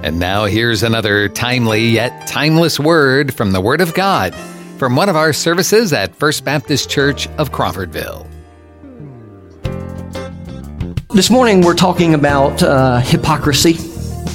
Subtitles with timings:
[0.00, 4.32] And now here's another timely yet timeless word from the Word of God
[4.78, 8.24] from one of our services at First Baptist Church of Crawfordville.
[11.08, 13.76] This morning we're talking about uh, hypocrisy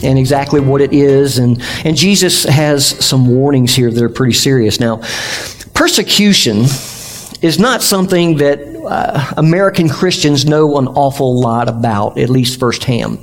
[0.05, 4.34] and exactly what it is, and, and Jesus has some warnings here that are pretty
[4.34, 4.82] serious.
[4.82, 4.98] Now,
[5.73, 6.64] persecution
[7.41, 13.18] is not something that uh, American Christians know an awful lot about, at least firsthand.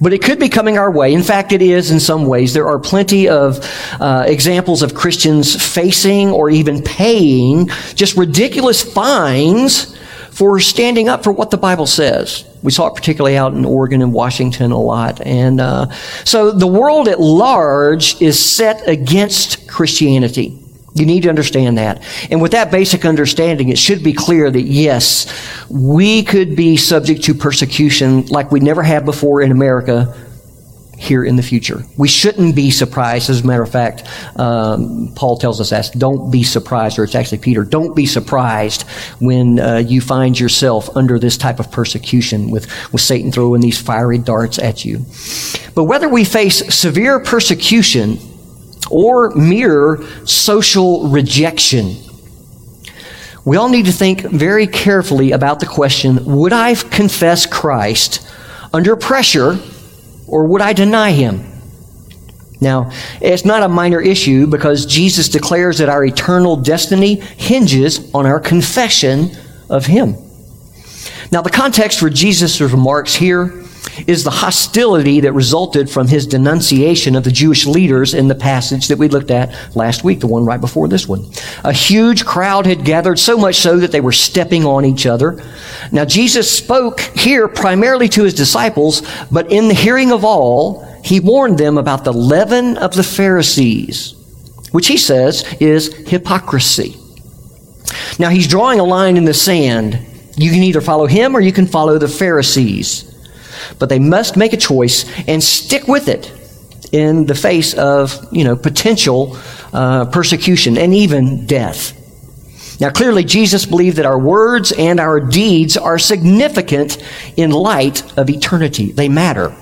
[0.00, 1.12] But it could be coming our way.
[1.12, 2.54] In fact, it is in some ways.
[2.54, 3.58] There are plenty of
[4.00, 9.96] uh, examples of Christians facing or even paying just ridiculous fines
[10.30, 12.44] for standing up for what the Bible says.
[12.62, 15.20] We saw it particularly out in Oregon and Washington a lot.
[15.20, 15.90] And uh,
[16.24, 20.63] so the world at large is set against Christianity.
[20.94, 22.02] You need to understand that.
[22.30, 25.26] And with that basic understanding, it should be clear that yes,
[25.68, 30.14] we could be subject to persecution like we never have before in America
[30.96, 31.82] here in the future.
[31.96, 33.28] We shouldn't be surprised.
[33.28, 34.04] As a matter of fact,
[34.38, 35.90] um, Paul tells us that.
[35.98, 37.64] Don't be surprised, or it's actually Peter.
[37.64, 38.82] Don't be surprised
[39.18, 43.80] when uh, you find yourself under this type of persecution with, with Satan throwing these
[43.80, 45.04] fiery darts at you.
[45.74, 48.18] But whether we face severe persecution
[48.90, 51.96] or mere social rejection.
[53.44, 58.26] We all need to think very carefully about the question would I confess Christ
[58.72, 59.58] under pressure
[60.26, 61.50] or would I deny him?
[62.60, 62.90] Now,
[63.20, 68.40] it's not a minor issue because Jesus declares that our eternal destiny hinges on our
[68.40, 69.32] confession
[69.68, 70.16] of him.
[71.30, 73.63] Now, the context for Jesus' remarks here
[74.06, 78.88] is the hostility that resulted from his denunciation of the Jewish leaders in the passage
[78.88, 81.26] that we looked at last week, the one right before this one.
[81.64, 85.42] A huge crowd had gathered, so much so that they were stepping on each other.
[85.92, 91.20] Now, Jesus spoke here primarily to his disciples, but in the hearing of all, he
[91.20, 94.14] warned them about the leaven of the Pharisees,
[94.72, 96.96] which he says is hypocrisy.
[98.18, 99.98] Now, he's drawing a line in the sand.
[100.36, 103.13] You can either follow him or you can follow the Pharisees.
[103.78, 106.32] But they must make a choice and stick with it
[106.92, 109.36] in the face of, you know, potential
[109.72, 112.00] uh, persecution and even death.
[112.80, 117.02] Now, clearly, Jesus believed that our words and our deeds are significant
[117.36, 118.92] in light of eternity.
[118.92, 119.54] They matter.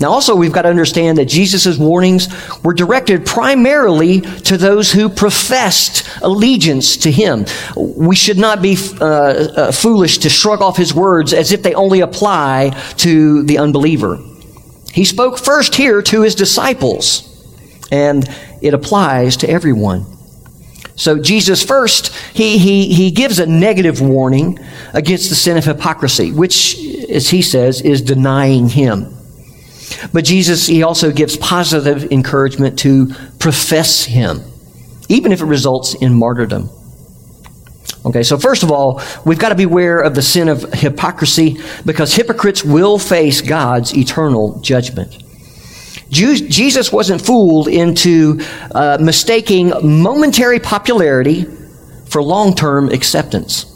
[0.00, 2.28] Now, also, we've got to understand that Jesus' warnings
[2.64, 7.46] were directed primarily to those who professed allegiance to him.
[7.76, 11.74] We should not be uh, uh, foolish to shrug off his words as if they
[11.74, 14.18] only apply to the unbeliever.
[14.92, 17.30] He spoke first here to his disciples,
[17.92, 18.28] and
[18.60, 20.06] it applies to everyone.
[20.96, 24.58] So Jesus first, he, he, he gives a negative warning
[24.92, 26.78] against the sin of hypocrisy, which,
[27.08, 29.16] as he says, is denying him.
[30.12, 34.42] But Jesus, he also gives positive encouragement to profess him,
[35.08, 36.70] even if it results in martyrdom.
[38.06, 41.56] Okay, so first of all, we've got to beware of the sin of hypocrisy
[41.86, 45.22] because hypocrites will face God's eternal judgment.
[46.10, 48.40] Jesus wasn't fooled into
[48.72, 51.46] uh, mistaking momentary popularity
[52.06, 53.73] for long term acceptance.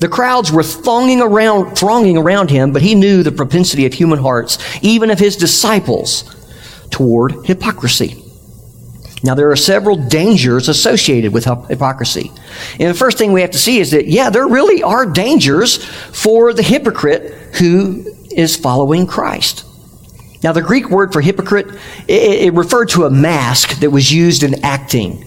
[0.00, 4.18] The crowds were thronging around, thronging around him, but he knew the propensity of human
[4.18, 6.24] hearts, even of his disciples,
[6.90, 8.24] toward hypocrisy.
[9.22, 12.32] Now, there are several dangers associated with hypocrisy.
[12.78, 15.84] And the first thing we have to see is that, yeah, there really are dangers
[15.84, 19.66] for the hypocrite who is following Christ.
[20.42, 21.66] Now, the Greek word for hypocrite,
[22.08, 25.26] it, it referred to a mask that was used in acting.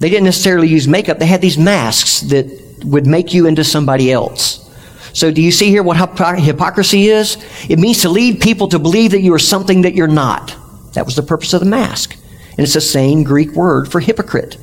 [0.00, 4.12] They didn't necessarily use makeup, they had these masks that would make you into somebody
[4.12, 4.66] else.
[5.12, 5.96] So, do you see here what
[6.38, 7.36] hypocrisy is?
[7.68, 10.56] It means to lead people to believe that you are something that you're not.
[10.92, 12.16] That was the purpose of the mask.
[12.50, 14.56] And it's the same Greek word for hypocrite.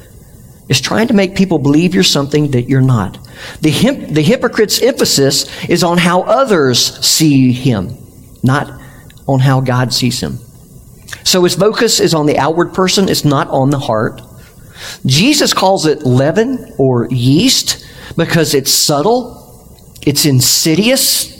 [0.69, 3.17] It's trying to make people believe you're something that you're not.
[3.61, 3.71] The,
[4.09, 7.97] the hypocrite's emphasis is on how others see him,
[8.43, 8.81] not
[9.27, 10.39] on how God sees him.
[11.23, 14.21] So his focus is on the outward person, it's not on the heart.
[15.05, 17.85] Jesus calls it leaven or yeast
[18.17, 21.35] because it's subtle, it's insidious.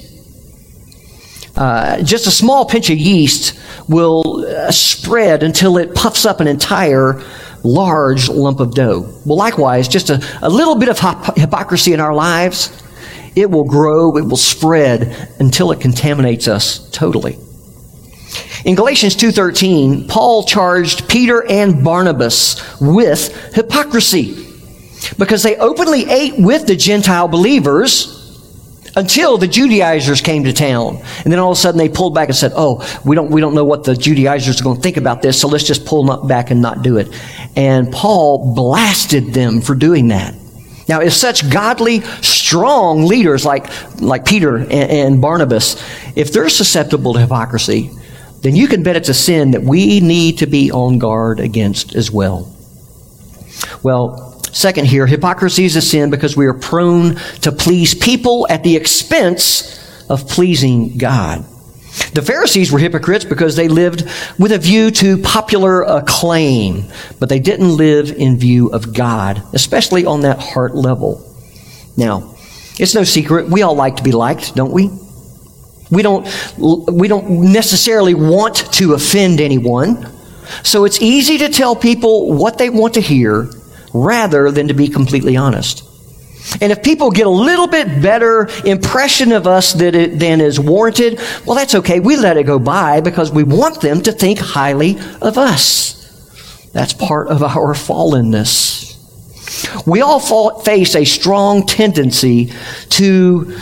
[1.58, 3.60] Uh, just a small pinch of yeast
[3.90, 7.22] will uh, spread until it puffs up an entire
[7.64, 9.02] large lump of dough.
[9.26, 11.00] Well, likewise, just a, a little bit of
[11.36, 12.84] hypocrisy in our lives,
[13.36, 17.38] it will grow, it will spread until it contaminates us totally.
[18.66, 24.47] In Galatians 2:13, Paul charged Peter and Barnabas with hypocrisy
[25.18, 28.18] because they openly ate with the Gentile believers
[28.96, 30.98] until the Judaizers came to town.
[31.24, 33.40] And then all of a sudden they pulled back and said, Oh, we don't, we
[33.40, 36.04] don't know what the Judaizers are going to think about this, so let's just pull
[36.04, 37.08] them up back and not do it.
[37.56, 40.34] And Paul blasted them for doing that.
[40.90, 43.68] Now, if such godly, strong leaders like,
[44.02, 45.76] like Peter and, and Barnabas,
[46.16, 47.92] if they're susceptible to hypocrisy,
[48.42, 51.94] then you can bet it's a sin that we need to be on guard against
[51.96, 52.56] as well.
[53.84, 58.64] Well, second here, hypocrisy is a sin because we are prone to please people at
[58.64, 59.78] the expense
[60.10, 61.46] of pleasing God.
[62.14, 64.04] The Pharisees were hypocrites because they lived
[64.40, 66.86] with a view to popular acclaim,
[67.20, 71.24] but they didn't live in view of God, especially on that heart level.
[71.96, 72.36] Now,
[72.80, 74.90] it's no secret, we all like to be liked, don't we?
[75.90, 76.28] We don't,
[76.58, 80.08] we don't necessarily want to offend anyone.
[80.64, 83.50] So it's easy to tell people what they want to hear
[83.94, 85.84] rather than to be completely honest.
[86.62, 90.60] And if people get a little bit better impression of us than, it, than is
[90.60, 92.00] warranted, well, that's okay.
[92.00, 96.70] We let it go by because we want them to think highly of us.
[96.74, 98.86] That's part of our fallenness.
[99.86, 102.54] We all fall, face a strong tendency
[102.90, 103.58] to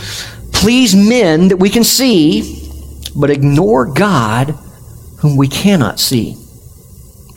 [0.52, 2.70] please men that we can see,
[3.16, 4.50] but ignore God
[5.20, 6.36] whom we cannot see.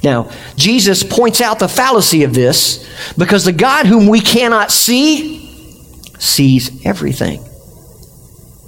[0.03, 2.87] Now, Jesus points out the fallacy of this
[3.17, 5.39] because the God whom we cannot see
[6.17, 7.43] sees everything.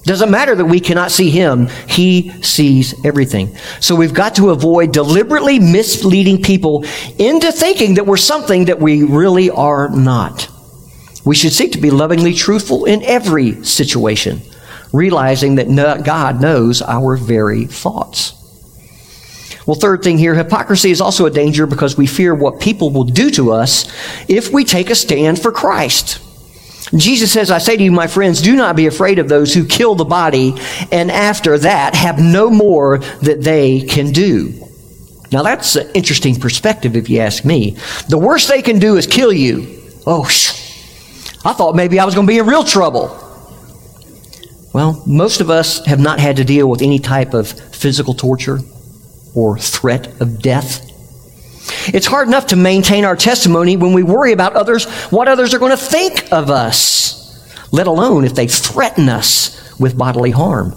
[0.03, 3.55] Doesn't matter that we cannot see him, he sees everything.
[3.79, 6.83] So we've got to avoid deliberately misleading people
[7.19, 10.49] into thinking that we're something that we really are not.
[11.23, 14.41] We should seek to be lovingly truthful in every situation,
[14.91, 18.33] realizing that God knows our very thoughts.
[19.65, 23.03] Well, third thing here, hypocrisy is also a danger because we fear what people will
[23.03, 23.91] do to us
[24.27, 26.19] if we take a stand for Christ.
[26.95, 29.65] Jesus says, I say to you, my friends, do not be afraid of those who
[29.65, 30.55] kill the body
[30.91, 34.67] and after that have no more that they can do.
[35.31, 37.77] Now that's an interesting perspective if you ask me.
[38.09, 39.79] The worst they can do is kill you.
[40.05, 40.25] Oh,
[41.45, 43.17] I thought maybe I was going to be in real trouble.
[44.73, 48.59] Well, most of us have not had to deal with any type of physical torture
[49.35, 50.87] or threat of death.
[51.93, 55.59] It's hard enough to maintain our testimony when we worry about others, what others are
[55.59, 60.75] going to think of us, let alone if they threaten us with bodily harm.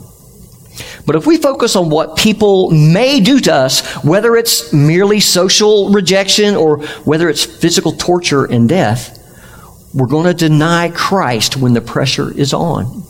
[1.06, 5.90] But if we focus on what people may do to us, whether it's merely social
[5.90, 9.20] rejection or whether it's physical torture and death,
[9.92, 13.04] we're going to deny Christ when the pressure is on.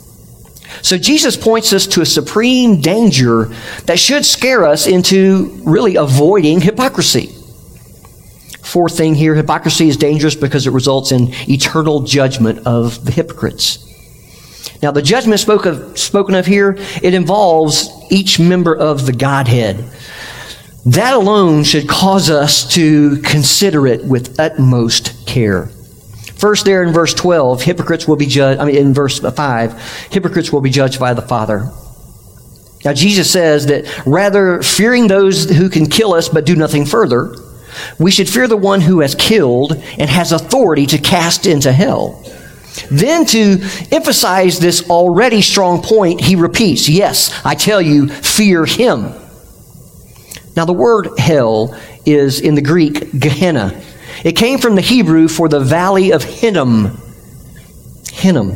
[0.82, 3.46] So Jesus points us to a supreme danger
[3.86, 7.32] that should scare us into really avoiding hypocrisy.
[8.62, 13.78] Fourth thing here hypocrisy is dangerous because it results in eternal judgment of the hypocrites.
[14.82, 19.84] Now, the judgment spoke of, spoken of here, it involves each member of the Godhead.
[20.86, 25.70] That alone should cause us to consider it with utmost care.
[26.36, 30.52] First, there in verse 12, hypocrites will be judged, I mean, in verse 5, hypocrites
[30.52, 31.70] will be judged by the Father.
[32.84, 37.34] Now, Jesus says that rather fearing those who can kill us but do nothing further,
[37.98, 42.22] we should fear the one who has killed and has authority to cast into hell.
[42.90, 43.60] Then, to
[43.92, 49.14] emphasize this already strong point, he repeats, Yes, I tell you, fear him.
[50.56, 53.80] Now, the word hell is in the Greek Gehenna.
[54.22, 56.98] It came from the Hebrew for the valley of Hinnom.
[58.12, 58.50] Hinnom.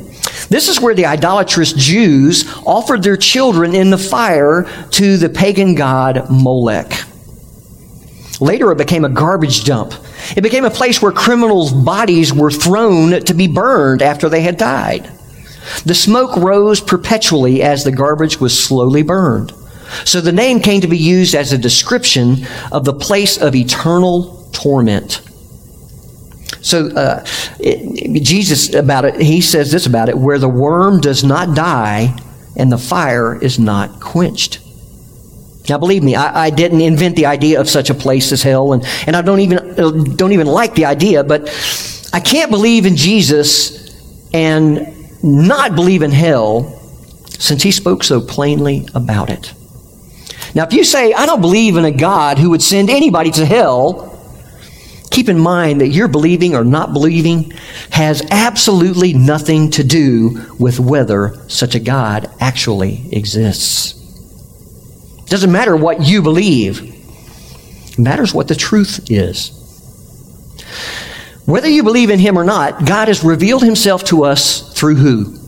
[0.49, 5.75] This is where the idolatrous Jews offered their children in the fire to the pagan
[5.75, 6.93] god Molech.
[8.41, 9.93] Later, it became a garbage dump.
[10.37, 14.57] It became a place where criminals' bodies were thrown to be burned after they had
[14.57, 15.11] died.
[15.85, 19.53] The smoke rose perpetually as the garbage was slowly burned.
[20.05, 24.49] So the name came to be used as a description of the place of eternal
[24.53, 25.21] torment.
[26.69, 27.25] So uh,
[27.59, 32.15] it, Jesus about it, he says this about it: where the worm does not die
[32.57, 34.61] and the fire is not quenched.
[35.71, 38.75] Now, believe me, I, I, didn't invent the idea of such a place as hell,
[38.75, 41.25] and, and I don't even don't even like the idea.
[41.25, 41.49] But
[42.13, 43.95] I can't believe in Jesus
[44.35, 46.65] and not believe in hell,
[47.39, 49.55] since He spoke so plainly about it.
[50.55, 53.47] Now, if you say I don't believe in a God who would send anybody to
[53.47, 54.08] hell,
[55.11, 57.53] keep in mind that your believing or not believing
[57.91, 63.95] has absolutely nothing to do with whether such a God actually exists.
[65.19, 69.55] It doesn't matter what you believe, it matters what the truth is.
[71.47, 75.48] Whether you believe in Him or not, God has revealed Himself to us through who?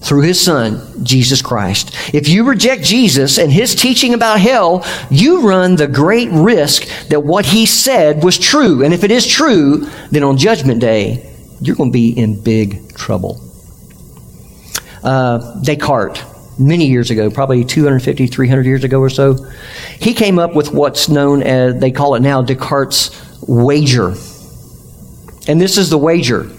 [0.00, 1.94] Through his son, Jesus Christ.
[2.14, 7.20] If you reject Jesus and his teaching about hell, you run the great risk that
[7.20, 8.82] what he said was true.
[8.82, 11.30] And if it is true, then on Judgment Day,
[11.60, 13.40] you're going to be in big trouble.
[15.02, 16.22] Uh, Descartes,
[16.58, 19.34] many years ago, probably 250, 300 years ago or so,
[19.98, 23.10] he came up with what's known as, they call it now, Descartes'
[23.46, 24.14] wager.
[25.46, 26.50] And this is the wager.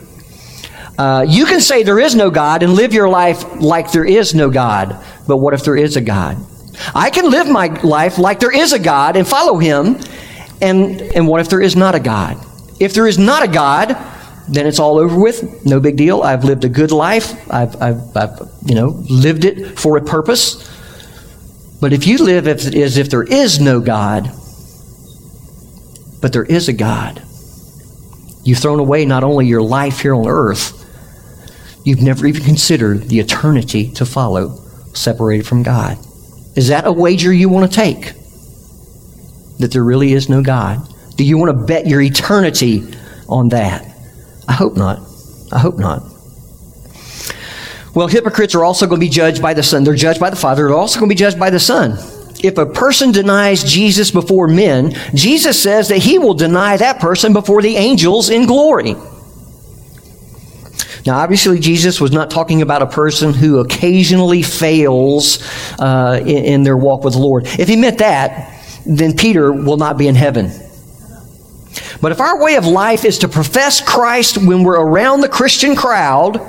[1.02, 4.36] Uh, you can say there is no God and live your life like there is
[4.36, 6.38] no God, but what if there is a God?
[6.94, 9.98] I can live my life like there is a God and follow Him,
[10.62, 12.38] and, and what if there is not a God?
[12.80, 13.98] If there is not a God,
[14.48, 15.66] then it's all over with.
[15.66, 16.22] No big deal.
[16.22, 17.34] I've lived a good life.
[17.52, 20.70] I've, I've, I've you know, lived it for a purpose.
[21.82, 24.26] But if you live as if there is no God,
[26.22, 27.24] but there is a God,
[28.44, 30.78] you've thrown away not only your life here on earth,
[31.84, 34.58] you've never even considered the eternity to follow
[34.94, 35.98] separated from God.
[36.56, 38.14] Is that a wager you want to take?
[39.60, 40.80] That there really is no God?
[41.16, 42.84] Do you want to bet your eternity
[43.28, 43.86] on that?
[44.48, 45.00] I hope not.
[45.52, 46.04] I hope not.
[47.94, 49.84] Well, hypocrites are also going to be judged by the Son.
[49.84, 50.64] They're judged by the Father.
[50.64, 51.98] They're also going to be judged by the Son.
[52.44, 57.34] If a person denies Jesus before men, Jesus says that he will deny that person
[57.34, 58.96] before the angels in glory.
[61.06, 65.40] Now, obviously, Jesus was not talking about a person who occasionally fails
[65.80, 67.46] uh, in, in their walk with the Lord.
[67.46, 70.52] If he meant that, then Peter will not be in heaven.
[72.02, 75.76] But if our way of life is to profess Christ when we're around the Christian
[75.76, 76.40] crowd,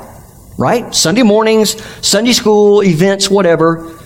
[0.58, 0.94] right?
[0.94, 3.98] Sunday mornings, Sunday school, events, whatever,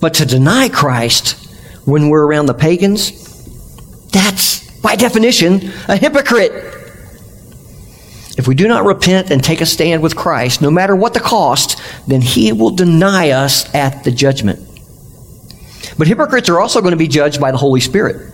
[0.00, 1.50] but to deny Christ
[1.84, 3.26] when we're around the pagans,
[4.08, 6.77] that's, by definition, a hypocrite.
[8.38, 11.18] If we do not repent and take a stand with Christ, no matter what the
[11.18, 14.60] cost, then he will deny us at the judgment.
[15.98, 18.32] But hypocrites are also going to be judged by the Holy Spirit.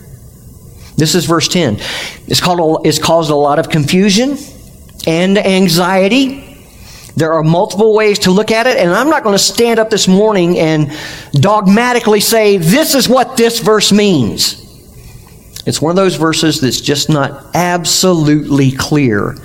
[0.98, 1.78] This is verse 10.
[2.26, 4.36] It's, called, it's caused a lot of confusion
[5.06, 6.58] and anxiety.
[7.16, 9.88] There are multiple ways to look at it, and I'm not going to stand up
[9.88, 10.92] this morning and
[11.32, 14.60] dogmatically say, this is what this verse means.
[15.64, 19.38] It's one of those verses that's just not absolutely clear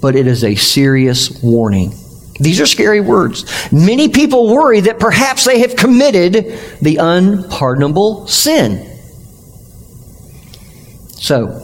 [0.00, 1.92] but it is a serious warning.
[2.38, 3.44] These are scary words.
[3.72, 8.98] Many people worry that perhaps they have committed the unpardonable sin.
[11.12, 11.62] So,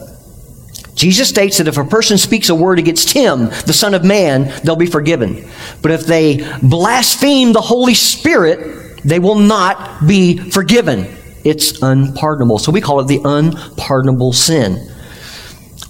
[0.95, 4.53] Jesus states that if a person speaks a word against him, the Son of Man,
[4.63, 5.47] they'll be forgiven.
[5.81, 11.07] But if they blaspheme the Holy Spirit, they will not be forgiven.
[11.43, 12.59] It's unpardonable.
[12.59, 14.77] So we call it the unpardonable sin.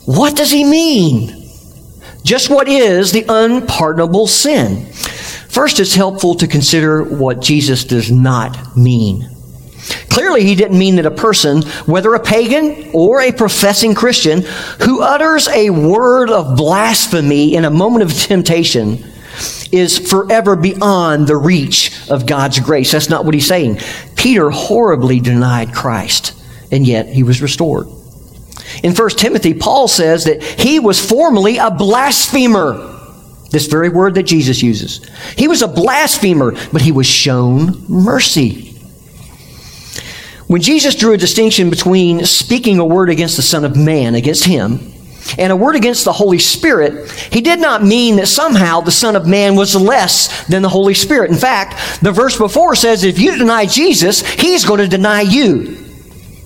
[0.06, 1.43] What does he mean?
[2.24, 4.86] Just what is the unpardonable sin?
[4.86, 9.30] First, it's helpful to consider what Jesus does not mean.
[10.10, 14.44] Clearly, he didn't mean that a person, whether a pagan or a professing Christian,
[14.82, 19.04] who utters a word of blasphemy in a moment of temptation
[19.72, 22.92] is forever beyond the reach of God's grace.
[22.92, 23.80] That's not what he's saying.
[24.16, 26.40] Peter horribly denied Christ,
[26.72, 27.88] and yet he was restored.
[28.84, 32.92] In 1 Timothy, Paul says that he was formerly a blasphemer.
[33.50, 35.08] This very word that Jesus uses.
[35.38, 38.72] He was a blasphemer, but he was shown mercy.
[40.48, 44.46] When Jesus drew a distinction between speaking a word against the Son of Man, against
[44.46, 44.94] him,
[45.38, 49.16] and a word against the Holy Spirit, he did not mean that somehow the Son
[49.16, 51.32] of Man was less than the Holy Spirit.
[51.32, 55.83] In fact, the verse before says if you deny Jesus, he's going to deny you.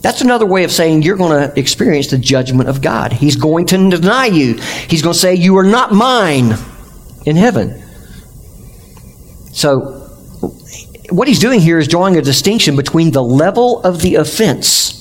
[0.01, 3.11] That's another way of saying you're going to experience the judgment of God.
[3.13, 4.55] He's going to deny you.
[4.55, 6.53] He's going to say, You are not mine
[7.25, 7.83] in heaven.
[9.51, 9.93] So,
[11.09, 14.93] what he's doing here is drawing a distinction between the level of the offense.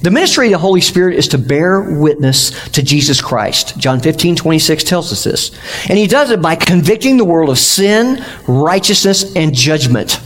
[0.00, 3.76] The ministry of the Holy Spirit is to bear witness to Jesus Christ.
[3.78, 5.50] John 15, 26 tells us this.
[5.88, 10.20] And he does it by convicting the world of sin, righteousness, and judgment.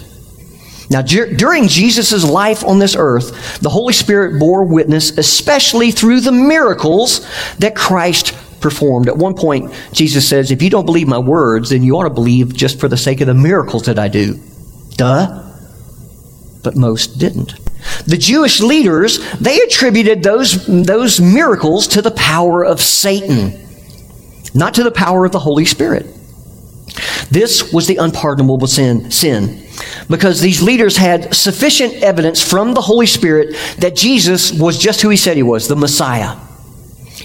[0.91, 6.33] Now, during Jesus' life on this earth, the Holy Spirit bore witness, especially through the
[6.33, 7.27] miracles
[7.59, 9.09] that Christ performed.
[9.09, 12.11] At one point, Jesus says, If you don't believe my words, then you ought to
[12.11, 14.41] believe just for the sake of the miracles that I do.
[14.97, 15.45] Duh.
[16.63, 17.55] But most didn't.
[18.07, 23.59] The Jewish leaders, they attributed those, those miracles to the power of Satan,
[24.55, 26.07] not to the power of the Holy Spirit.
[27.31, 29.11] This was the unpardonable sin.
[29.11, 29.69] sin
[30.09, 35.09] because these leaders had sufficient evidence from the Holy Spirit that Jesus was just who
[35.09, 36.37] he said he was, the Messiah.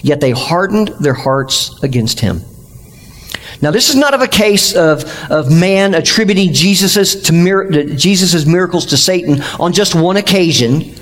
[0.02, 2.42] Yet they hardened their hearts against him.
[3.62, 8.86] Now, this is not of a case of, of man attributing Jesus's, to Jesus's miracles
[8.86, 10.94] to Satan on just one occasion,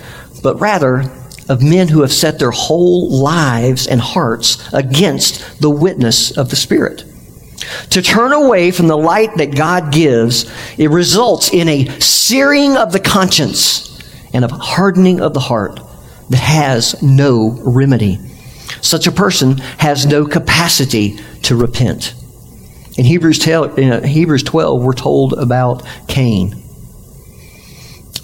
[0.42, 1.10] but rather
[1.48, 6.56] of men who have set their whole lives and hearts against the witness of the
[6.56, 7.04] Spirit.
[7.90, 12.92] To turn away from the light that God gives, it results in a searing of
[12.92, 14.00] the conscience
[14.32, 15.80] and a hardening of the heart
[16.30, 18.18] that has no remedy.
[18.80, 22.14] Such a person has no capacity to repent.
[22.96, 26.62] In Hebrews, Hebrews 12, we're told about Cain,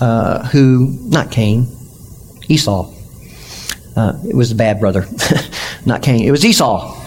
[0.01, 1.69] uh, who, not Cain,
[2.49, 2.93] Esau.
[3.97, 5.07] Uh, it was the bad brother,
[5.87, 6.25] not Cain.
[6.25, 6.98] It was Esau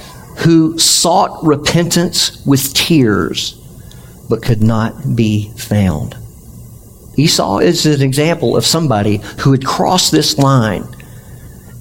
[0.43, 3.57] who sought repentance with tears
[4.29, 6.15] but could not be found.
[7.17, 10.85] Esau is an example of somebody who had crossed this line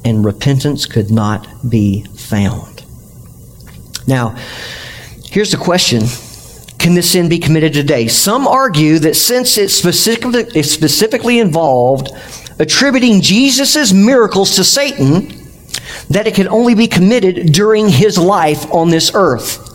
[0.05, 2.85] and repentance could not be found.
[4.07, 4.37] Now,
[5.25, 6.03] here's the question
[6.79, 8.09] Can this sin be committed today?
[8.09, 12.11] Some argue that since it specifically, involved
[12.59, 15.40] attributing Jesus' miracles to Satan,
[16.09, 19.67] that it can only be committed during his life on this earth.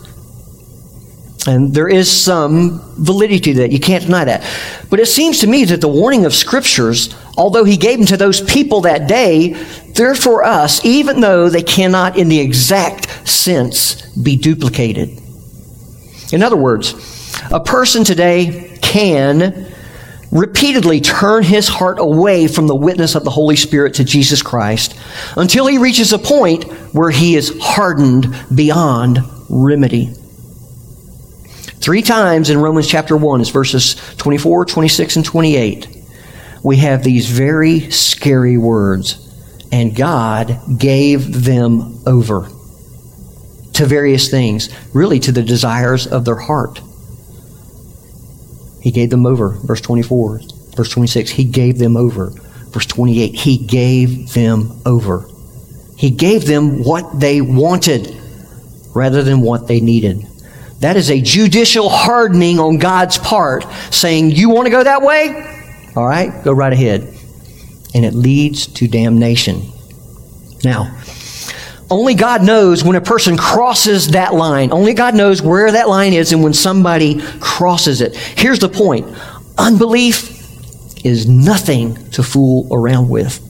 [1.48, 3.70] And there is some validity to that.
[3.70, 4.44] You can't deny that.
[4.90, 8.16] But it seems to me that the warning of scriptures, although he gave them to
[8.16, 9.52] those people that day,
[9.94, 15.20] they're for us, even though they cannot, in the exact sense, be duplicated.
[16.32, 16.94] In other words,
[17.52, 19.72] a person today can
[20.32, 24.98] repeatedly turn his heart away from the witness of the Holy Spirit to Jesus Christ
[25.36, 29.18] until he reaches a point where he is hardened beyond
[29.48, 30.12] remedy.
[31.80, 35.88] Three times in Romans chapter 1, it's verses 24, 26, and 28,
[36.64, 39.22] we have these very scary words.
[39.70, 42.48] And God gave them over
[43.74, 46.80] to various things, really to the desires of their heart.
[48.86, 49.48] He gave them over.
[49.48, 50.42] Verse 24.
[50.76, 52.30] Verse 26, He gave them over.
[52.70, 55.28] Verse 28, He gave them over.
[55.96, 58.16] He gave them what they wanted
[58.94, 60.24] rather than what they needed.
[60.78, 65.90] That is a judicial hardening on God's part, saying, You want to go that way?
[65.96, 67.12] All right, go right ahead.
[67.92, 69.62] And it leads to damnation.
[70.62, 70.96] Now,
[71.90, 74.72] only God knows when a person crosses that line.
[74.72, 78.16] Only God knows where that line is and when somebody crosses it.
[78.16, 79.06] Here's the point
[79.58, 80.34] unbelief
[81.04, 83.42] is nothing to fool around with.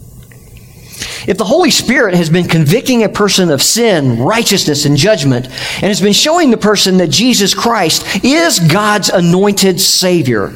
[1.26, 5.84] If the Holy Spirit has been convicting a person of sin, righteousness, and judgment, and
[5.84, 10.52] has been showing the person that Jesus Christ is God's anointed Savior,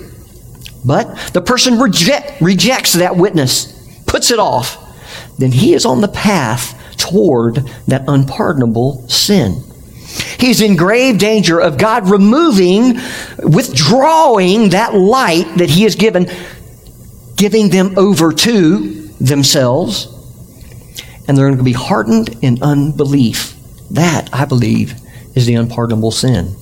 [0.84, 3.72] but the person reject, rejects that witness,
[4.06, 4.78] puts it off,
[5.38, 7.56] then he is on the path toward
[7.88, 9.62] that unpardonable sin.
[10.38, 12.98] He's in grave danger of God removing,
[13.38, 16.28] withdrawing that light that he has given,
[17.36, 18.78] giving them over to
[19.20, 20.16] themselves
[21.30, 23.54] and they're going to be hardened in unbelief.
[23.92, 24.94] That, I believe,
[25.36, 26.56] is the unpardonable sin.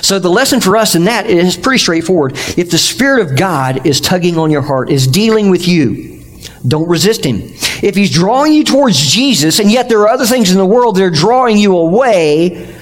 [0.00, 2.32] So the lesson for us in that is pretty straightforward.
[2.58, 6.13] If the Spirit of God is tugging on your heart, is dealing with you,
[6.66, 7.42] don't resist Him.
[7.82, 10.96] If He's drawing you towards Jesus, and yet there are other things in the world
[10.96, 12.74] that are drawing you away,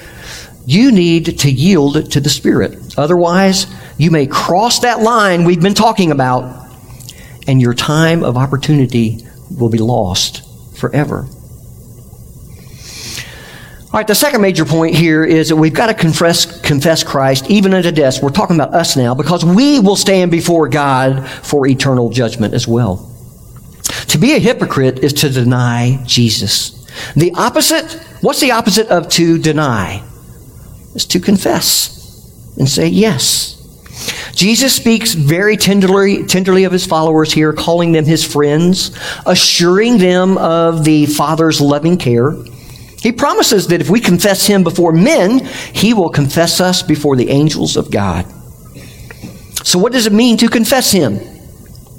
[0.65, 2.97] you need to yield to the Spirit.
[2.97, 3.67] Otherwise,
[3.97, 6.69] you may cross that line we've been talking about,
[7.47, 9.25] and your time of opportunity
[9.57, 10.41] will be lost
[10.77, 11.27] forever.
[13.93, 17.51] All right, the second major point here is that we've got to confess, confess Christ
[17.51, 18.23] even unto death.
[18.23, 22.67] We're talking about us now because we will stand before God for eternal judgment as
[22.67, 23.12] well.
[24.07, 26.83] To be a hypocrite is to deny Jesus.
[27.15, 30.03] The opposite, what's the opposite of to deny?
[30.95, 33.59] Is to confess and say yes.
[34.33, 40.37] Jesus speaks very tenderly, tenderly of his followers here, calling them his friends, assuring them
[40.37, 42.35] of the Father's loving care.
[42.99, 47.29] He promises that if we confess him before men, he will confess us before the
[47.29, 48.25] angels of God.
[49.63, 51.19] So, what does it mean to confess him?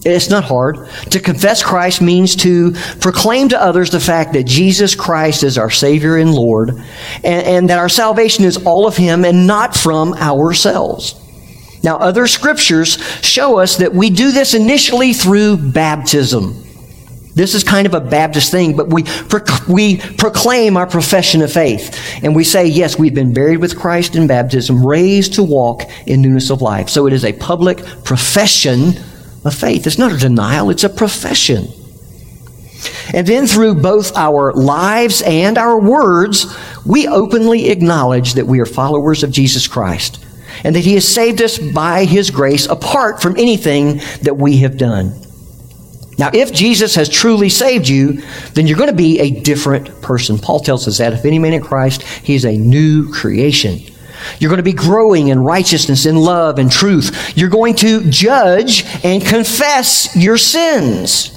[0.04, 0.88] It's not hard.
[1.10, 5.70] To confess Christ means to proclaim to others the fact that Jesus Christ is our
[5.70, 10.12] Savior and Lord, and, and that our salvation is all of Him and not from
[10.14, 11.20] ourselves.
[11.82, 16.62] Now, other scriptures show us that we do this initially through baptism.
[17.34, 21.52] This is kind of a Baptist thing, but we, proc- we proclaim our profession of
[21.52, 21.98] faith.
[22.22, 26.22] And we say, yes, we've been buried with Christ in baptism, raised to walk in
[26.22, 26.88] newness of life.
[26.88, 28.94] So it is a public profession
[29.44, 29.86] of faith.
[29.86, 31.68] It's not a denial, it's a profession.
[33.12, 38.66] And then through both our lives and our words, we openly acknowledge that we are
[38.66, 40.24] followers of Jesus Christ
[40.64, 44.76] and that He has saved us by His grace apart from anything that we have
[44.76, 45.20] done.
[46.16, 50.38] Now, if Jesus has truly saved you, then you're going to be a different person.
[50.38, 53.80] Paul tells us that if any man in Christ, he is a new creation.
[54.38, 57.36] You're going to be growing in righteousness, in love, and truth.
[57.36, 61.30] You're going to judge and confess your sins.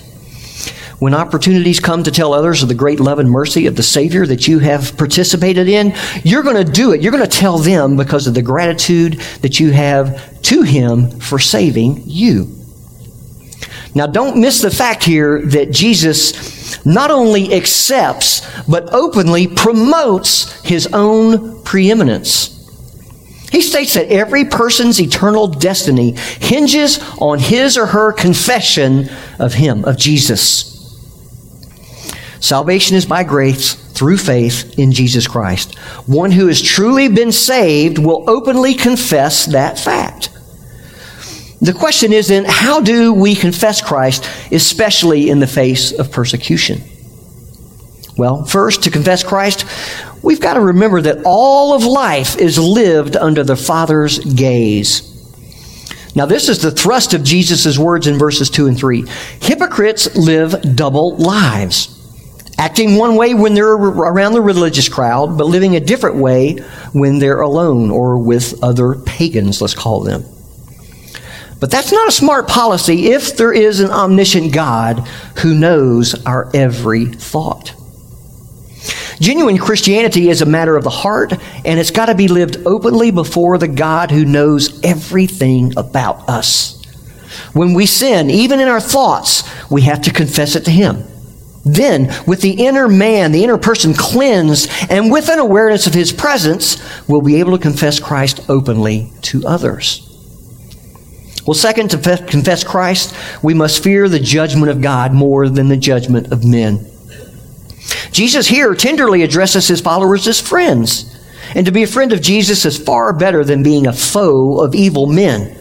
[1.00, 4.26] When opportunities come to tell others of the great love and mercy of the Savior
[4.26, 7.02] that you have participated in, you're going to do it.
[7.02, 11.38] You're going to tell them because of the gratitude that you have to Him for
[11.38, 12.47] saving you.
[13.93, 20.88] Now, don't miss the fact here that Jesus not only accepts, but openly promotes His
[20.93, 22.57] own preeminence.
[23.51, 29.86] He states that every person's eternal destiny hinges on his or her confession of Him,
[29.86, 30.75] of Jesus.
[32.39, 35.77] Salvation is by grace through faith in Jesus Christ.
[36.07, 40.29] One who has truly been saved will openly confess that fact.
[41.60, 46.83] The question is then, how do we confess Christ, especially in the face of persecution?
[48.15, 49.65] Well, first, to confess Christ,
[50.28, 55.13] we've got to remember that all of life is lived under the Father's gaze.
[56.18, 59.06] Now, this is the thrust of Jesus' words in verses 2 and 3.
[59.40, 61.94] Hypocrites live double lives
[62.60, 66.56] acting one way when they're around the religious crowd, but living a different way
[66.92, 70.26] when they're alone or with other pagans, let's call them.
[71.62, 76.52] But that's not a smart policy if there is an omniscient God who knows our
[76.54, 77.74] every thought.
[79.19, 81.34] Genuine Christianity is a matter of the heart,
[81.65, 86.84] and it's got to be lived openly before the God who knows everything about us.
[87.53, 91.03] When we sin, even in our thoughts, we have to confess it to Him.
[91.65, 96.13] Then, with the inner man, the inner person cleansed, and with an awareness of his
[96.13, 96.77] presence,
[97.10, 100.03] we'll be able to confess Christ openly to others.
[101.45, 105.77] Well, second, to confess Christ, we must fear the judgment of God more than the
[105.77, 106.86] judgment of men.
[108.12, 111.13] Jesus here tenderly addresses his followers as friends.
[111.56, 114.76] And to be a friend of Jesus is far better than being a foe of
[114.76, 115.58] evil men.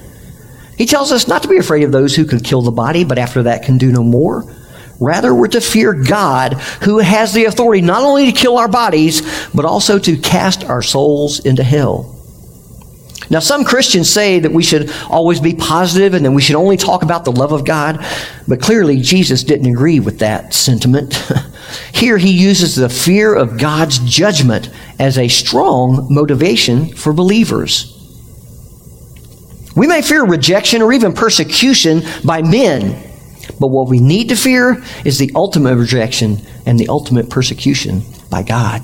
[0.77, 3.19] He tells us not to be afraid of those who can kill the body, but
[3.19, 4.45] after that can do no more.
[4.99, 9.23] Rather, we're to fear God, who has the authority not only to kill our bodies,
[9.55, 12.16] but also to cast our souls into hell.
[13.29, 16.77] Now, some Christians say that we should always be positive and that we should only
[16.77, 18.05] talk about the love of God,
[18.47, 21.15] but clearly Jesus didn't agree with that sentiment.
[21.93, 27.93] Here he uses the fear of God's judgment as a strong motivation for believers.
[29.75, 33.03] We may fear rejection or even persecution by men,
[33.61, 38.43] but what we need to fear is the ultimate rejection and the ultimate persecution by
[38.43, 38.83] God.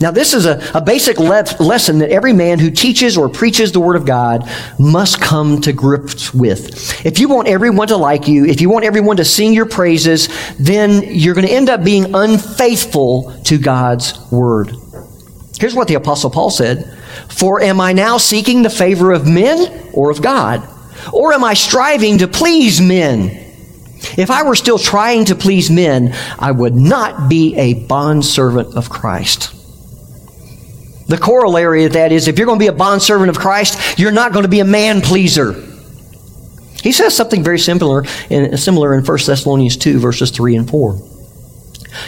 [0.00, 3.72] Now, this is a, a basic le- lesson that every man who teaches or preaches
[3.72, 7.04] the Word of God must come to grips with.
[7.04, 10.28] If you want everyone to like you, if you want everyone to sing your praises,
[10.56, 14.72] then you're going to end up being unfaithful to God's Word.
[15.58, 16.96] Here's what the Apostle Paul said
[17.28, 20.62] For am I now seeking the favor of men or of God?
[21.12, 23.30] Or am I striving to please men?
[24.16, 28.90] If I were still trying to please men, I would not be a bondservant of
[28.90, 29.57] Christ.
[31.08, 34.12] The corollary of that is if you're going to be a bondservant of Christ, you're
[34.12, 35.54] not going to be a man pleaser.
[36.82, 41.00] He says something very similar in, similar in 1 Thessalonians 2, verses 3 and 4.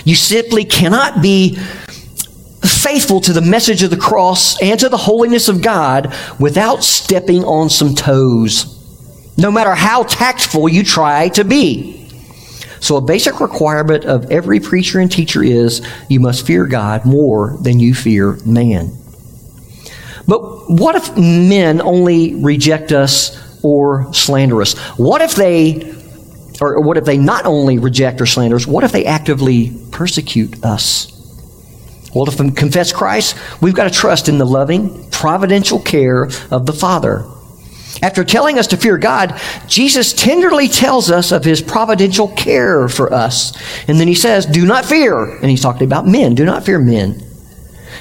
[0.05, 1.57] You simply cannot be
[2.63, 7.45] faithful to the message of the cross and to the holiness of God without stepping
[7.45, 8.77] on some toes
[9.41, 12.00] no matter how tactful you try to be.
[12.81, 17.57] So, a basic requirement of every preacher and teacher is you must fear God more
[17.61, 18.97] than you fear man.
[20.27, 24.79] But what if men only reject us or slander us?
[24.97, 25.95] What if they,
[26.61, 30.65] or what if they not only reject or slander us, what if they actively persecute
[30.65, 31.17] us?
[32.15, 36.73] Well, we confess Christ, we've got to trust in the loving, providential care of the
[36.73, 37.25] Father.
[38.03, 43.13] After telling us to fear God, Jesus tenderly tells us of his providential care for
[43.13, 43.53] us.
[43.89, 45.37] And then he says, Do not fear.
[45.37, 46.35] And he's talking about men.
[46.35, 47.23] Do not fear men.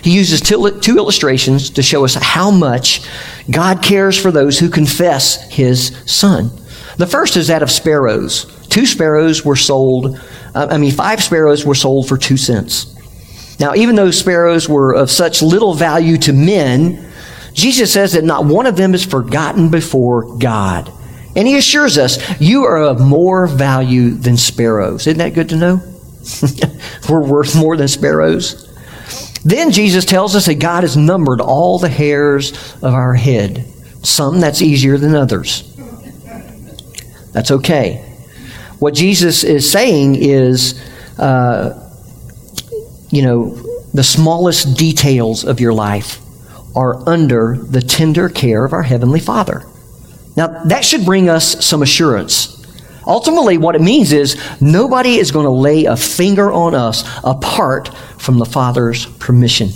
[0.02, 3.08] He uses two illustrations to show us how much
[3.52, 6.52] God cares for those who confess his son.
[6.98, 8.46] The first is that of sparrows.
[8.70, 10.20] Two sparrows were sold,
[10.56, 12.96] uh, I mean, five sparrows were sold for two cents.
[13.60, 17.09] Now, even though sparrows were of such little value to men,
[17.60, 20.92] Jesus says that not one of them is forgotten before God.
[21.36, 25.06] And he assures us, you are of more value than sparrows.
[25.06, 25.82] Isn't that good to know?
[27.10, 28.66] We're worth more than sparrows.
[29.44, 33.66] Then Jesus tells us that God has numbered all the hairs of our head.
[34.04, 35.66] Some that's easier than others.
[37.32, 38.06] That's okay.
[38.80, 40.82] What Jesus is saying is,
[41.20, 41.92] uh,
[43.12, 43.56] you know,
[43.94, 46.22] the smallest details of your life
[46.76, 49.66] are under the tender care of our Heavenly Father.
[50.36, 52.56] Now, that should bring us some assurance.
[53.06, 57.90] Ultimately, what it means is nobody is going to lay a finger on us apart
[58.18, 59.70] from the Father's permission.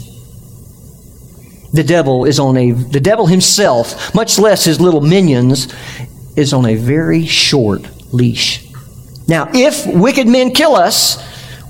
[1.74, 5.74] The devil is on a, the devil himself, much less his little minions,
[6.36, 8.72] is on a very short leash.
[9.28, 11.18] Now, if wicked men kill us,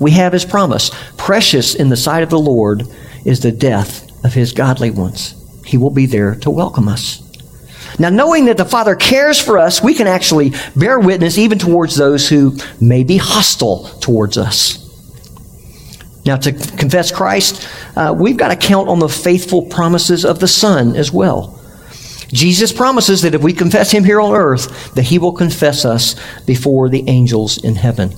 [0.01, 0.91] we have his promise.
[1.17, 2.83] Precious in the sight of the Lord
[3.23, 5.35] is the death of his godly ones.
[5.65, 7.21] He will be there to welcome us.
[7.99, 11.95] Now, knowing that the Father cares for us, we can actually bear witness even towards
[11.95, 14.79] those who may be hostile towards us.
[16.25, 20.47] Now, to confess Christ, uh, we've got to count on the faithful promises of the
[20.47, 21.59] Son as well.
[22.27, 26.15] Jesus promises that if we confess Him here on earth, that He will confess us
[26.45, 28.13] before the angels in heaven.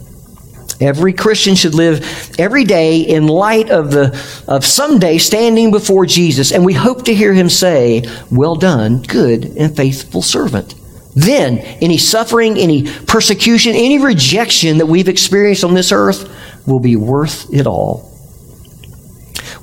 [0.81, 6.51] Every Christian should live every day in light of the of someday standing before Jesus,
[6.51, 10.75] and we hope to hear him say, "Well done, good and faithful servant."
[11.15, 16.27] Then, any suffering, any persecution, any rejection that we've experienced on this earth
[16.65, 18.11] will be worth it all.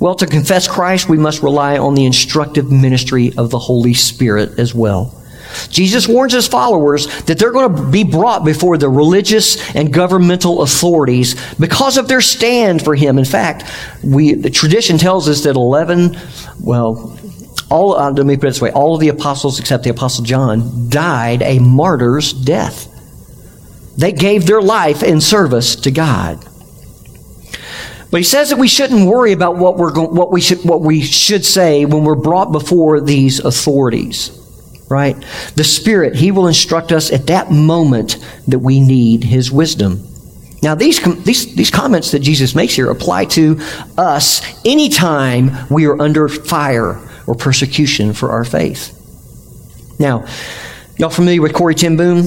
[0.00, 4.58] Well, to confess Christ, we must rely on the instructive ministry of the Holy Spirit
[4.58, 5.14] as well.
[5.68, 10.62] Jesus warns his followers that they're going to be brought before the religious and governmental
[10.62, 13.18] authorities because of their stand for him.
[13.18, 13.64] In fact,
[14.02, 16.16] we, the tradition tells us that 11,
[16.60, 17.18] well,
[17.70, 20.24] all, uh, let me put it this way, all of the apostles except the apostle
[20.24, 22.88] John died a martyr's death.
[23.96, 26.44] They gave their life in service to God.
[28.10, 31.00] But he says that we shouldn't worry about what, we're what, we should, what we
[31.00, 34.38] should say when we're brought before these authorities
[34.92, 35.16] right?
[35.56, 40.06] The Spirit, He will instruct us at that moment that we need His wisdom.
[40.62, 43.58] Now, these, these, these comments that Jesus makes here apply to
[43.98, 48.96] us anytime we are under fire or persecution for our faith.
[49.98, 50.26] Now,
[50.98, 52.22] y'all familiar with Corrie ten Boom?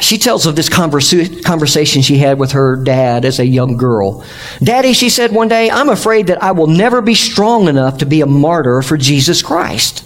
[0.00, 4.24] She tells of this conversa- conversation she had with her dad as a young girl.
[4.62, 8.06] Daddy, she said one day, I'm afraid that I will never be strong enough to
[8.06, 10.04] be a martyr for Jesus Christ.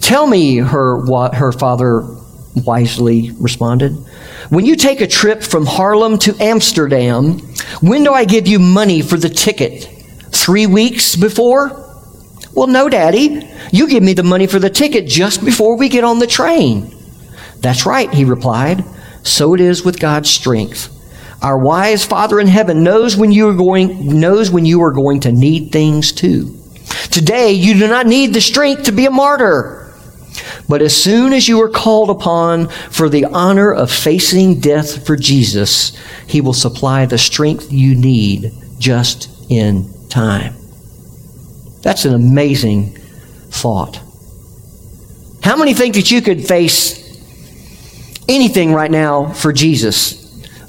[0.00, 2.04] Tell me, her, her father
[2.54, 3.92] wisely responded.
[4.48, 7.38] When you take a trip from Haarlem to Amsterdam,
[7.80, 9.84] when do I give you money for the ticket?
[10.32, 11.68] Three weeks before?
[12.52, 13.48] Well, no, Daddy.
[13.72, 16.94] You give me the money for the ticket just before we get on the train.
[17.58, 18.84] That's right, he replied.
[19.22, 20.96] So it is with God's strength.
[21.42, 25.20] Our wise Father in heaven knows when you are going knows when you are going
[25.20, 26.58] to need things too.
[27.10, 29.79] Today you do not need the strength to be a martyr.
[30.68, 35.16] But as soon as you are called upon for the honor of facing death for
[35.16, 40.54] Jesus, He will supply the strength you need just in time.
[41.82, 42.96] That's an amazing
[43.50, 44.00] thought.
[45.42, 46.98] How many think that you could face
[48.28, 50.20] anything right now for Jesus?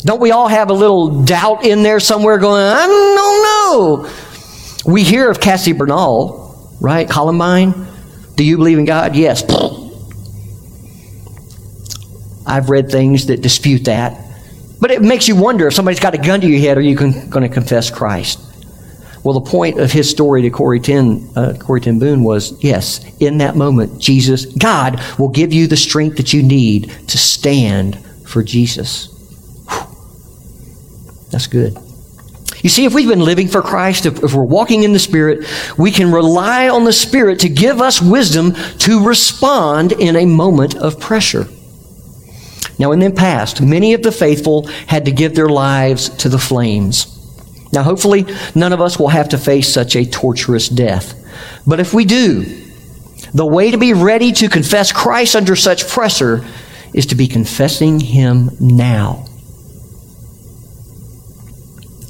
[0.03, 4.09] Don't we all have a little doubt in there somewhere going, I don't know.
[4.85, 7.07] We hear of Cassie Bernall, right?
[7.07, 7.90] Columbine.
[8.35, 9.15] Do you believe in God?
[9.15, 9.43] Yes.
[12.45, 14.17] I've read things that dispute that.
[14.79, 16.95] But it makes you wonder if somebody's got a gun to your head, are you
[16.95, 18.39] going to confess Christ?
[19.23, 23.05] Well, the point of his story to Corrie ten, uh, Corrie ten Boom was yes,
[23.19, 28.03] in that moment, Jesus, God will give you the strength that you need to stand
[28.25, 29.07] for Jesus.
[29.69, 31.27] Whew.
[31.29, 31.77] That's good.
[32.61, 35.47] You see, if we've been living for Christ, if, if, we're walking in the Spirit,
[35.77, 40.75] we can rely on the Spirit to give us wisdom to respond in a moment
[40.75, 41.47] of pressure.
[42.77, 46.39] Now, in the past, many of the faithful had to give their lives to the
[46.39, 47.17] flames.
[47.73, 51.15] Now, hopefully, none of us will have to face such a torturous death.
[51.65, 52.43] But if we do,
[53.33, 56.45] the way to be ready to confess Christ under such pressure
[56.93, 59.25] is to be confessing Him now.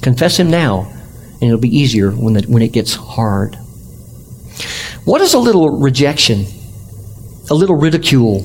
[0.02, 0.92] Confess Him now,
[1.34, 3.56] and it'll be easier when, the, when it gets hard.
[5.06, 6.46] What is a little rejection?
[7.50, 8.42] A little ridicule?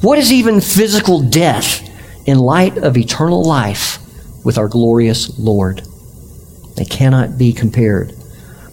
[0.00, 1.88] What is even physical death
[2.26, 3.98] in light of eternal life
[4.44, 5.82] with our glorious Lord?
[6.76, 8.14] They cannot be compared.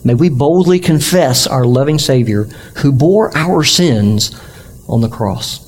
[0.03, 2.45] May we boldly confess our loving Savior
[2.77, 4.39] who bore our sins
[4.87, 5.59] on the cross.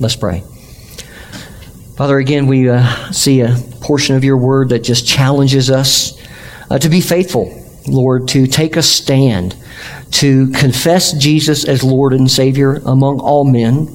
[0.00, 0.42] Let's pray.
[1.96, 3.56] Father, again, we uh, see a
[3.86, 6.20] portion of your word that just challenges us
[6.70, 9.56] uh, to be faithful, Lord, to take a stand,
[10.12, 13.88] to confess Jesus as Lord and Savior among all men.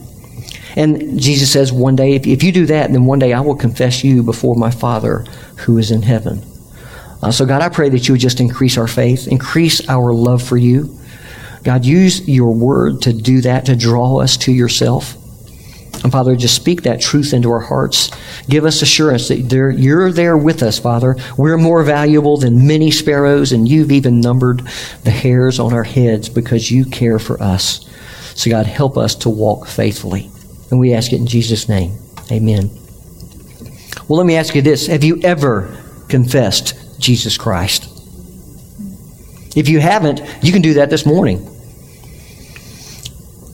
[0.78, 3.58] And Jesus says, one day, if, if you do that, then one day I will
[3.58, 5.26] confess you before my Father
[5.58, 6.42] who is in heaven.
[7.22, 10.42] Uh, so, God, I pray that you would just increase our faith, increase our love
[10.42, 10.98] for you.
[11.64, 15.16] God, use your word to do that, to draw us to yourself.
[16.04, 18.10] And Father, just speak that truth into our hearts.
[18.48, 19.38] Give us assurance that
[19.78, 21.16] you're there with us, Father.
[21.38, 24.62] We're more valuable than many sparrows, and you've even numbered
[25.04, 27.88] the hairs on our heads because you care for us.
[28.36, 30.32] So, God, help us to walk faithfully.
[30.72, 31.98] And we ask it in Jesus' name.
[32.32, 32.72] Amen.
[34.08, 35.78] Well, let me ask you this Have you ever
[36.10, 37.90] confessed Jesus Christ?
[39.56, 41.51] If you haven't, you can do that this morning.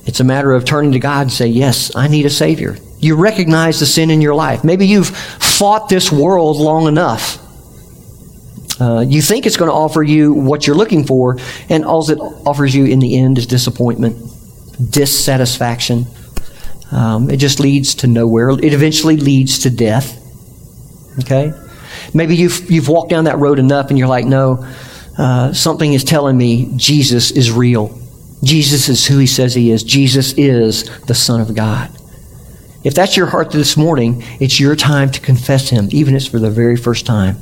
[0.07, 2.77] It's a matter of turning to God and say, Yes, I need a Savior.
[2.99, 4.63] You recognize the sin in your life.
[4.63, 7.43] Maybe you've fought this world long enough.
[8.79, 11.37] Uh, you think it's going to offer you what you're looking for,
[11.69, 14.17] and all it offers you in the end is disappointment,
[14.91, 16.05] dissatisfaction.
[16.91, 18.51] Um, it just leads to nowhere.
[18.51, 20.23] It eventually leads to death.
[21.19, 21.51] Okay?
[22.13, 24.65] Maybe you've, you've walked down that road enough and you're like, no,
[25.17, 27.99] uh, something is telling me Jesus is real.
[28.43, 29.83] Jesus is who he says he is.
[29.83, 31.89] Jesus is the Son of God.
[32.83, 36.31] If that's your heart this morning, it's your time to confess him, even if it's
[36.31, 37.37] for the very first time.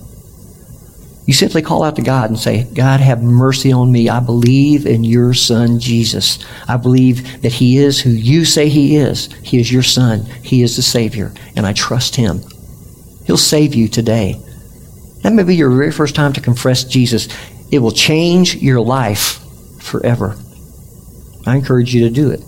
[1.26, 4.10] You simply call out to God and say, God, have mercy on me.
[4.10, 6.38] I believe in your Son, Jesus.
[6.68, 9.34] I believe that He is who you say He is.
[9.42, 10.26] He is your Son.
[10.44, 12.42] He is the Savior, and I trust Him.
[13.26, 14.40] He'll save you today.
[15.24, 17.28] That may be your very first time to confess Jesus.
[17.72, 19.40] It will change your life
[19.82, 20.38] forever.
[21.46, 22.42] I encourage you to do it.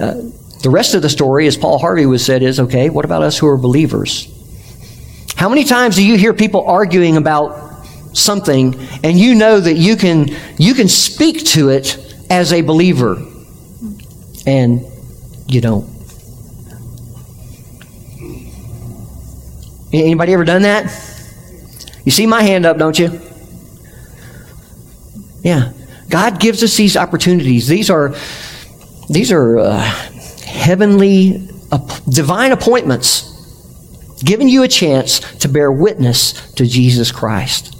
[0.00, 0.30] Uh,
[0.62, 3.38] the rest of the story, as Paul Harvey was said, is okay, what about us
[3.38, 4.30] who are believers?
[5.36, 9.96] How many times do you hear people arguing about something and you know that you
[9.96, 11.98] can you can speak to it
[12.30, 13.22] as a believer
[14.46, 14.84] and
[15.46, 15.88] you don't?
[19.92, 20.84] Anybody ever done that?
[22.04, 23.20] You see my hand up, don't you?
[25.42, 25.72] Yeah.
[26.14, 27.66] God gives us these opportunities.
[27.66, 28.14] These are
[29.08, 29.80] these are uh,
[30.46, 37.76] heavenly, uh, divine appointments, giving you a chance to bear witness to Jesus Christ.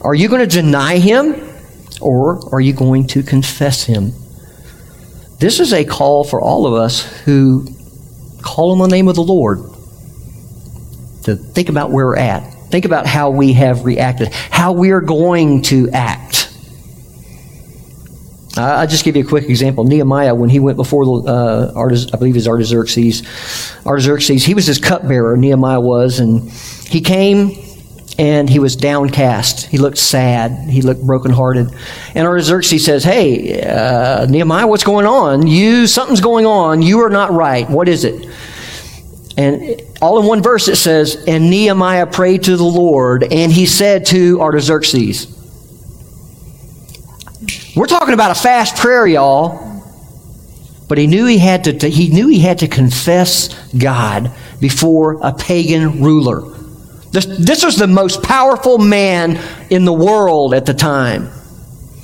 [0.00, 1.34] Are you going to deny Him,
[2.00, 4.12] or are you going to confess Him?
[5.38, 7.68] This is a call for all of us who
[8.40, 9.58] call on the name of the Lord
[11.24, 12.40] to think about where we're at.
[12.70, 16.45] Think about how we have reacted, how we are going to act.
[18.56, 19.84] I'll just give you a quick example.
[19.84, 23.22] Nehemiah, when he went before the, uh, Artax, I believe it's Artaxerxes,
[23.84, 26.50] Artaxerxes, he was his cupbearer, Nehemiah was, and
[26.88, 27.62] he came
[28.18, 29.66] and he was downcast.
[29.66, 30.70] He looked sad.
[30.70, 31.74] He looked brokenhearted.
[32.14, 35.46] And Artaxerxes says, Hey, uh, Nehemiah, what's going on?
[35.46, 36.80] You, something's going on.
[36.80, 37.68] You are not right.
[37.68, 38.26] What is it?
[39.36, 43.66] And all in one verse it says, And Nehemiah prayed to the Lord, and he
[43.66, 45.35] said to Artaxerxes,
[47.76, 49.82] we're talking about a fast prayer, y'all.
[50.88, 55.32] But he knew he had to, he knew he had to confess God before a
[55.32, 56.40] pagan ruler.
[57.10, 59.38] This, this was the most powerful man
[59.70, 61.30] in the world at the time.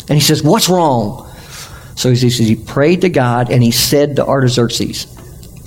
[0.08, 1.30] And he says, What's wrong?
[1.94, 5.06] So he says he prayed to God and he said to Artaxerxes,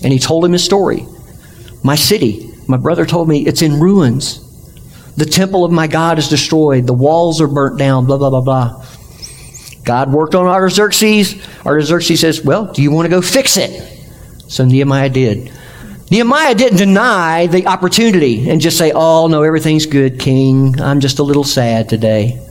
[0.03, 1.05] and he told him his story.
[1.83, 4.41] My city, my brother told me, it's in ruins.
[5.15, 6.87] The temple of my God is destroyed.
[6.87, 8.85] The walls are burnt down, blah, blah, blah, blah.
[9.85, 11.47] God worked on Artaxerxes.
[11.65, 13.81] Artaxerxes says, Well, do you want to go fix it?
[14.47, 15.51] So Nehemiah did.
[16.11, 20.81] Nehemiah didn't deny the opportunity and just say, Oh, no, everything's good, king.
[20.81, 22.41] I'm just a little sad today.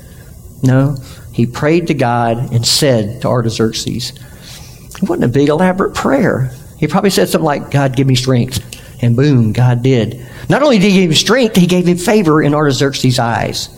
[0.62, 0.96] No,
[1.32, 6.52] he prayed to God and said to Artaxerxes, It wasn't a big, elaborate prayer.
[6.78, 8.62] He probably said something like, God, give me strength.
[9.02, 10.24] And boom, God did.
[10.48, 13.68] Not only did he give him strength, he gave him favor in Artaxerxes' eyes.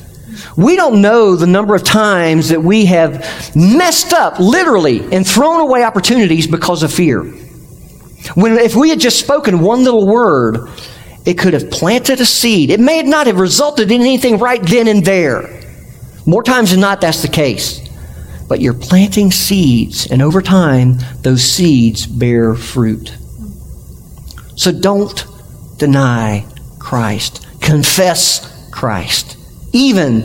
[0.57, 5.61] We don't know the number of times that we have messed up, literally, and thrown
[5.61, 7.23] away opportunities because of fear.
[8.35, 10.69] When if we had just spoken one little word,
[11.25, 12.71] it could have planted a seed.
[12.71, 15.63] It may not have resulted in anything right then and there.
[16.25, 17.81] More times than not, that's the case.
[18.49, 23.17] But you're planting seeds, and over time, those seeds bear fruit.
[24.57, 25.25] So don't
[25.79, 26.47] deny
[26.79, 27.47] Christ.
[27.61, 29.36] Confess Christ
[29.77, 30.23] even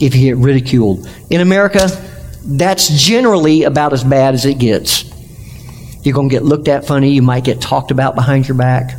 [0.00, 1.08] if you get ridiculed.
[1.30, 1.88] In America,
[2.44, 5.04] that's generally about as bad as it gets.
[6.02, 7.10] You're going to get looked at funny.
[7.10, 8.98] You might get talked about behind your back.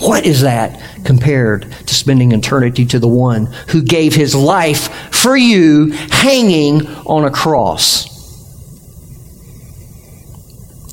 [0.00, 5.36] What is that compared to spending eternity to the one who gave his life for
[5.36, 8.12] you hanging on a cross?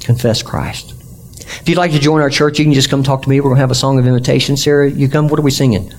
[0.02, 0.94] Confess Christ.
[1.62, 3.40] If you'd like to join our church, you can just come talk to me.
[3.40, 4.56] We're going to have a song of invitation.
[4.56, 5.28] Sarah, you come.
[5.28, 5.92] What are we singing?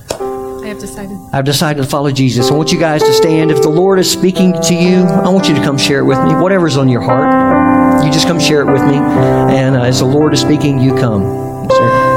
[0.62, 1.18] I have decided.
[1.32, 2.50] I've decided to follow Jesus.
[2.50, 3.50] I want you guys to stand.
[3.50, 6.18] If the Lord is speaking to you, I want you to come share it with
[6.18, 6.34] me.
[6.34, 8.96] Whatever's on your heart, you just come share it with me.
[8.96, 11.22] And uh, as the Lord is speaking, you come.
[11.68, 12.11] Yes,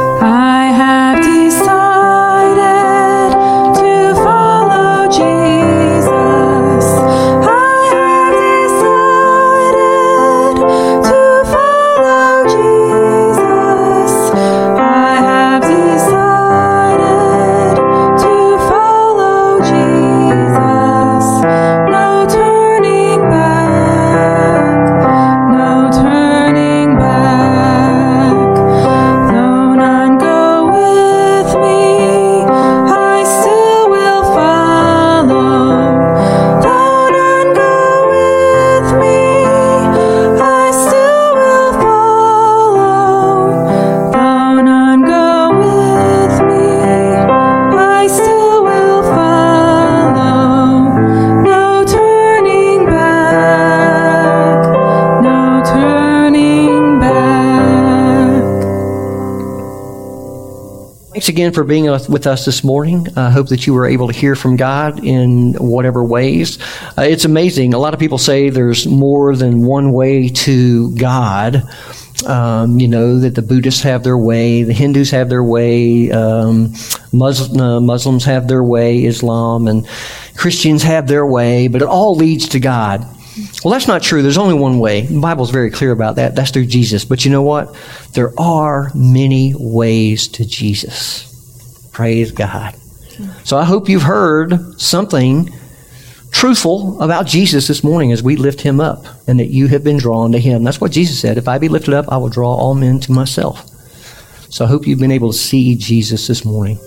[61.25, 63.07] Thanks again for being with us this morning.
[63.15, 66.59] I hope that you were able to hear from God in whatever ways.
[66.95, 67.73] Uh, it's amazing.
[67.73, 71.63] A lot of people say there's more than one way to God.
[72.27, 76.73] Um, you know, that the Buddhists have their way, the Hindus have their way, um,
[77.11, 79.87] Muslim, uh, Muslims have their way, Islam, and
[80.37, 83.03] Christians have their way, but it all leads to God.
[83.63, 84.21] Well, that's not true.
[84.21, 85.01] There's only one way.
[85.01, 86.35] The Bible's very clear about that.
[86.35, 87.03] That's through Jesus.
[87.03, 87.75] But you know what?
[88.13, 91.89] There are many ways to Jesus.
[91.91, 92.75] Praise God.
[93.43, 95.49] So I hope you've heard something
[96.31, 99.97] truthful about Jesus this morning as we lift him up and that you have been
[99.97, 100.63] drawn to him.
[100.63, 101.37] That's what Jesus said.
[101.37, 103.69] If I be lifted up, I will draw all men to myself.
[104.49, 106.77] So I hope you've been able to see Jesus this morning.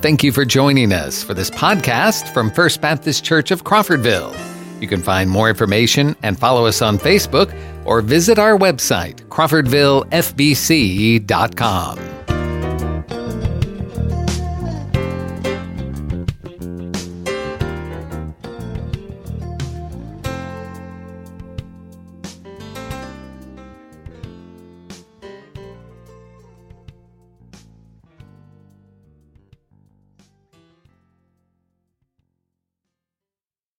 [0.00, 4.53] Thank you for joining us for this podcast from First Baptist Church of Crawfordville.
[4.84, 7.56] You can find more information and follow us on Facebook
[7.86, 12.23] or visit our website, crawfordvillefbc.com.